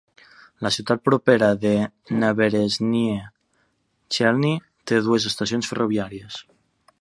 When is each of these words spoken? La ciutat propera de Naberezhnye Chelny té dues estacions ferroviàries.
La 0.67 0.69
ciutat 0.75 1.01
propera 1.09 1.49
de 1.65 1.73
Naberezhnye 2.23 3.19
Chelny 4.17 4.57
té 4.93 5.01
dues 5.11 5.29
estacions 5.33 5.71
ferroviàries. 5.75 6.41